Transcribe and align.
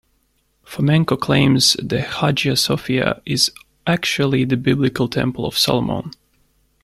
Fomenko 0.65 1.15
claims 1.15 1.73
the 1.73 2.01
Hagia 2.01 2.57
Sophia 2.57 3.21
is 3.23 3.51
actually 3.85 4.43
the 4.45 4.57
biblical 4.57 5.07
Temple 5.07 5.45
of 5.45 5.55
Solomon. 5.55 6.09